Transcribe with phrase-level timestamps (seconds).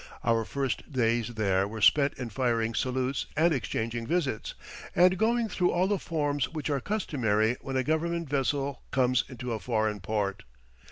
[0.23, 4.55] Our first days there were spent in firing salutes and exchanging visits,
[4.95, 9.53] and going through all the forms which are customary when a government vessel comes into
[9.53, 10.41] a foreign port.